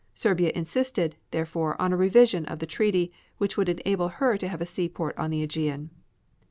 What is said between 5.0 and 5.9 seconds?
on the AEgean.